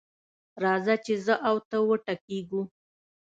[0.63, 2.61] راځه چې زه او ته وټکېږو.